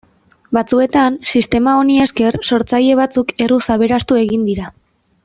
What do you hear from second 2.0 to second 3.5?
esker, sortzaile batzuk